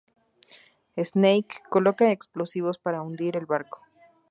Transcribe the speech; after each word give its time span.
Snake 1.09 1.53
coloca 1.73 2.05
explosivos 2.09 2.79
para 2.79 3.03
hundir 3.03 3.37
el 3.37 3.45
barco. 3.45 3.83